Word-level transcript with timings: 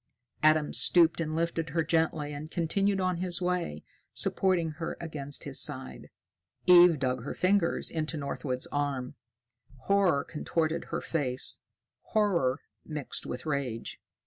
Adam 0.41 0.73
stooped 0.73 1.21
and 1.21 1.35
lifted 1.35 1.69
her 1.69 1.83
gently 1.83 2.33
and 2.33 2.49
continued 2.49 2.99
on 2.99 3.17
his 3.17 3.39
way, 3.39 3.83
supporting 4.15 4.71
her 4.71 4.97
against 4.99 5.43
his 5.43 5.61
side. 5.61 6.09
Eve 6.65 6.97
dug 6.97 7.23
her 7.23 7.35
fingers 7.35 7.91
into 7.91 8.17
Northwood's 8.17 8.65
arm. 8.71 9.13
Horror 9.81 10.23
contorted 10.23 10.85
her 10.85 11.01
face, 11.01 11.59
horror 12.13 12.61
mixed 12.83 13.27
with 13.27 13.45
rage. 13.45 13.99